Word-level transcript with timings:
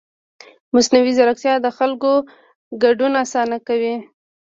مصنوعي 0.73 1.11
ځیرکتیا 1.17 1.53
د 1.61 1.67
خلکو 1.77 2.11
ګډون 2.83 3.13
اسانه 3.23 3.57
کوي. 3.67 3.95